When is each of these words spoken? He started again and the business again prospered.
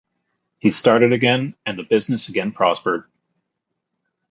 He 0.57 0.71
started 0.71 1.13
again 1.13 1.53
and 1.63 1.77
the 1.77 1.83
business 1.83 2.27
again 2.27 2.53
prospered. 2.53 3.03